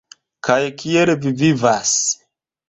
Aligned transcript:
Kaj 0.47 0.55
kiel 0.83 1.11
vi 1.27 1.35
vivas? 1.43 1.93